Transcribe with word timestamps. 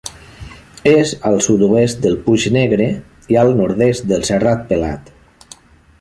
És 0.91 1.11
al 1.31 1.35
sud-oest 1.47 2.01
del 2.05 2.17
Puig 2.23 2.47
Negre 2.57 2.89
i 3.35 3.41
al 3.43 3.53
nord-est 3.61 4.09
del 4.13 4.29
Serrat 4.31 4.69
Pelat. 4.73 5.17